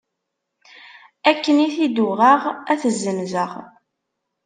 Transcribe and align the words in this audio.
Akken 1.29 1.57
i 1.67 1.67
t-id-uɣeɣ, 1.75 2.41
ad 2.71 2.77
t-zzenzeɣ. 2.81 3.51